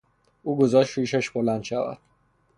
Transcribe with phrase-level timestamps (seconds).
[0.43, 1.97] او گذاشت ریشش بلند شود.